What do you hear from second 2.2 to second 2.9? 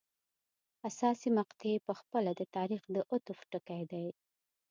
د تاریخ